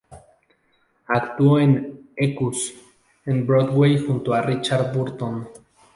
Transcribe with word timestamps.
Actuó 1.09 1.59
en 1.59 2.09
"Equus" 2.15 2.73
en 3.23 3.45
Broadway 3.45 3.99
junto 4.03 4.33
a 4.33 4.41
Richard 4.41 4.91
Burton. 4.95 5.47